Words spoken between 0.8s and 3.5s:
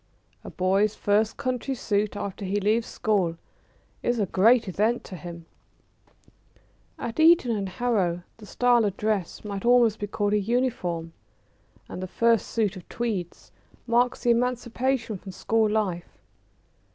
first "country suit" after he leaves school